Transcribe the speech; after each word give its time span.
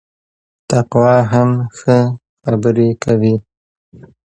تقوا 0.69 1.15
هم 1.31 1.49
ښه 1.77 1.97
خبري 2.43 2.89
کوي 3.03 3.35